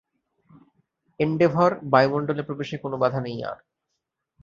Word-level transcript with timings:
Endeavour, 1.19 1.71
বায়ুমন্ডলে 1.91 2.43
প্রবেশে 2.43 2.75
কোনও 2.77 2.97
বাধা 2.97 3.19
নেই 3.21 3.39
আর। 3.43 3.57